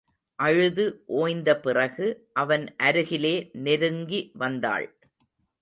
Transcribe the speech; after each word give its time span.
அழுது 0.35 0.85
ஓய்ந்த 1.05 1.59
பிறகு, 1.59 2.07
அவன் 2.33 2.75
அருகிலே 2.77 3.49
நெருங்கி 3.53 4.31
வந்தாள். 4.33 4.89